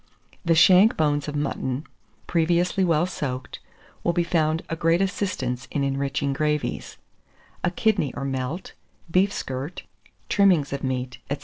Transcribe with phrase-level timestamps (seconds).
[0.43, 1.85] The shank bones of mutton,
[2.25, 3.59] previously well soaked,
[4.03, 6.97] will be found a great assistance in enriching gravies;
[7.63, 8.73] a kidney or melt,
[9.11, 9.83] beef skirt,
[10.27, 11.37] trimmings of meat, &c.